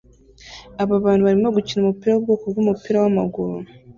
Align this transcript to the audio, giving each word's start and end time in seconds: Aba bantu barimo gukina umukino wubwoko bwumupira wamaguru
Aba 0.81 1.03
bantu 1.03 1.21
barimo 1.27 1.49
gukina 1.57 1.79
umukino 1.81 2.11
wubwoko 2.13 2.43
bwumupira 2.51 2.97
wamaguru 3.03 3.55